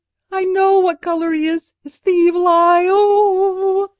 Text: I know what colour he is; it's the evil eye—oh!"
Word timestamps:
I 0.31 0.45
know 0.45 0.79
what 0.79 1.03
colour 1.03 1.31
he 1.31 1.45
is; 1.47 1.75
it's 1.83 1.99
the 1.99 2.09
evil 2.09 2.47
eye—oh!" 2.47 3.87